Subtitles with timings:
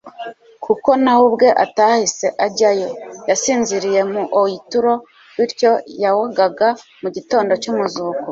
[0.65, 2.89] kuko na we ubwe atahise ajyayo.
[3.29, 4.93] Yasinziriye mu oituro
[5.37, 5.71] bityo
[6.03, 6.69] yawgaga
[7.01, 8.19] mu gitondo cy'umuzuko;